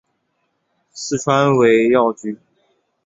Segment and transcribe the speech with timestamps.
[0.95, 2.39] 四川尾药菊